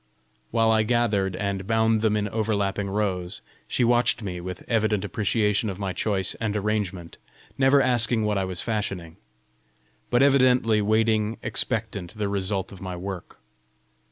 [0.49, 5.69] While I gathered, and bound them in overlapping rows, she watched me with evident appreciation
[5.69, 7.17] of my choice and arrangement,
[7.55, 9.17] never asking what I was fashioning,
[10.09, 13.37] but evidently waiting expectant the result of my work.